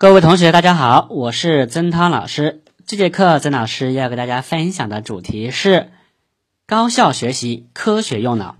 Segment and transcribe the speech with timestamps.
[0.00, 2.62] 各位同学，大家好，我是曾涛老师。
[2.86, 5.90] 这节课曾老师要给大家分享的主题是
[6.68, 8.54] 高效学习，科学用脑。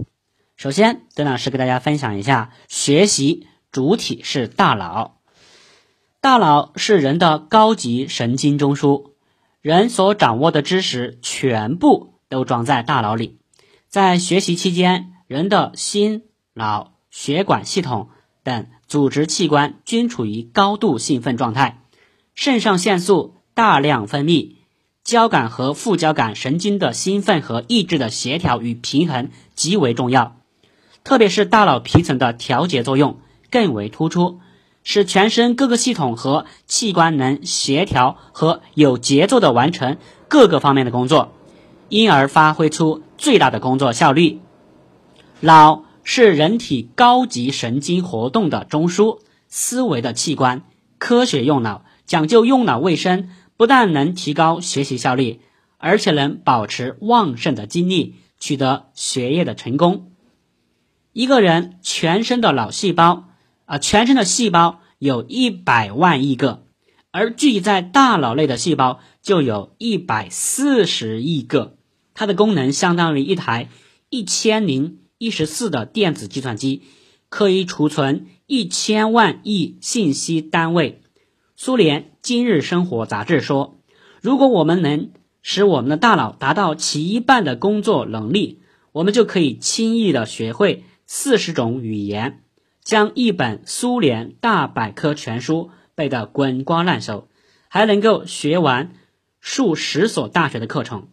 [0.57, 5.21] 首先，曾老师给大家分享一下，学习主体是大脑，
[6.21, 9.13] 大脑是人的高级神经中枢，
[9.61, 13.39] 人所掌握的知识全部都装在大脑里。
[13.87, 16.25] 在学习期间，人的心、
[16.55, 18.11] 脑、血管系统。
[18.49, 21.83] 等组织器官均处于高度兴奋状态，
[22.35, 24.55] 肾上腺素大量分泌，
[25.05, 30.39] 交感和副交感神经的兴奋和抑制的协调与平衡极为重要，
[31.05, 33.19] 特别是大脑皮层的调节作用
[33.51, 34.41] 更为突出，
[34.83, 41.35] 使全身各个系统和器官能协调和有节奏的完成各个方面的工作，
[41.91, 44.41] 因而发挥出最大的工作效率。
[45.41, 45.88] 脑。
[46.11, 50.63] 是人体高级神经活动的中枢，思维的器官。
[50.97, 55.41] 科学用脑，讲究用脑卫生，不但能提高学习效率，
[55.77, 60.11] 而且能保持旺盛的精力，取得学业的成功。
[61.13, 63.29] 一个人全身的脑细胞
[63.67, 66.65] 啊，全身的细胞有一百万亿个，
[67.11, 71.77] 而聚集在大脑内的细胞就有一百四十亿个，
[72.15, 73.69] 它的功能相当于一台
[74.09, 74.98] 一千零。
[75.19, 76.85] 一十四的电子计算机
[77.29, 81.03] 可以储存一千万亿信息单位。
[81.57, 83.81] 苏联《今日生活》杂志说
[84.23, 85.11] ：“如果我们能
[85.43, 92.45] 使我们的大脑达到其一半的工作能力，我们就可以轻易的学会四十种语言，
[92.85, 97.27] 将一本苏联大百科全书背得滚瓜烂熟，
[97.67, 98.93] 还能够学完
[99.41, 101.09] 数十所大学的课程。”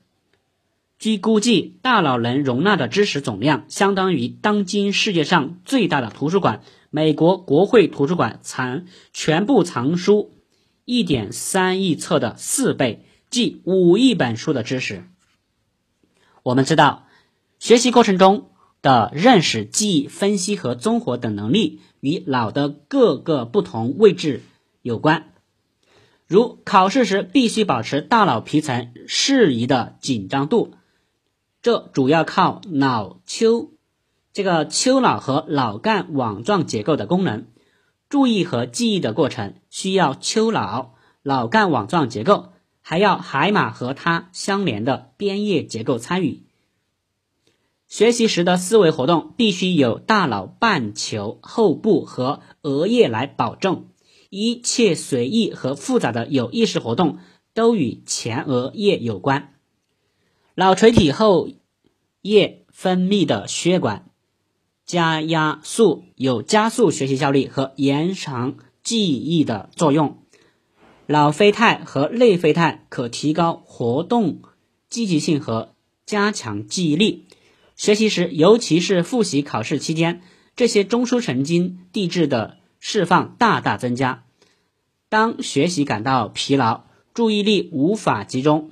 [1.05, 10.31] 据估计，大脑能容纳的知识总量相当于当今世界上最大的图书馆——美国国会图书馆藏全部藏书
[10.83, 15.03] 一点三亿册的四倍，即五亿本书的知识。
[16.41, 17.05] 我们知道，
[17.59, 18.49] 学习过程中
[18.81, 24.41] 的认识、记忆、分析和综合等能力与脑的各个不同位置
[24.81, 25.33] 有关。
[26.25, 30.73] 如考试时必须保持大脑皮层适宜的紧张度。
[31.65, 33.71] 这主要靠脑丘，
[34.33, 37.47] 这个丘脑和脑干网状结构的功能。
[38.07, 40.93] 注意和记忆的过程需要丘脑、
[41.23, 42.49] 脑干网状结构，
[42.81, 46.43] 还要海马和它相连的边叶结构参与。
[47.87, 53.87] 学习时的思维活动必须有大脑半球后部和额叶来保证，
[54.29, 57.17] 一切随意和复杂的有意识活动
[57.55, 59.54] 都与前额叶有关。
[60.57, 61.49] 脑垂体后
[62.21, 64.05] 叶分泌的血管
[64.85, 70.19] 加压素有加速学习效率和延长记忆的作用。
[71.07, 74.43] 脑啡肽和内啡肽可提高活动
[74.89, 77.25] 积极性和加强记忆力。
[77.75, 80.21] 学习时，尤其是复习考试期间，
[80.55, 84.23] 这些中枢神经递质的释放大大增加。
[85.09, 88.71] 当学习感到疲劳、注意力无法集中。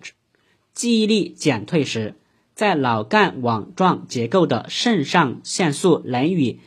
[0.73, 2.15] 记忆力减退时，
[2.55, 6.59] 在脑干网状结构的肾上腺素能与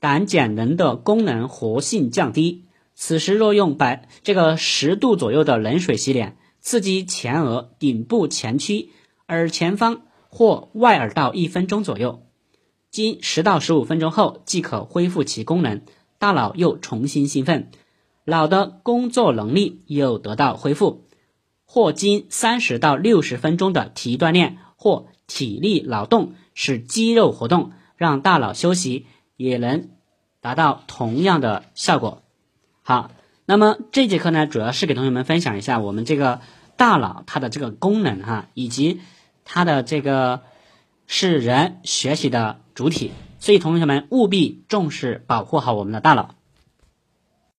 [0.00, 2.64] 胆碱能的功能活性降低。
[2.94, 8.90] 此时若用百这个十度左右的冷水洗脸，刺激前额顶部前区、
[9.28, 12.22] 耳前方或外耳道一分钟左右，
[12.90, 15.82] 经十到十五分钟后即可恢复其功能，
[16.18, 17.70] 大脑又重新兴奋，
[18.24, 21.04] 脑的工作能力又得到恢复。
[21.72, 29.06] 或经三十到六十分钟的体育锻炼或体力劳动，使肌肉活动，让大脑休息，
[29.38, 29.88] 也能
[30.42, 32.24] 达到同样的效果。
[32.82, 33.10] 好，
[33.46, 36.42] 那么这节课呢，主要是给同学们分享一下我们这个
[36.76, 39.00] 大脑它的这个功能哈，以及
[39.46, 40.42] 它的这个
[41.06, 46.34] 是人学习的主体，所以同学们务必重视保护好我们的大脑。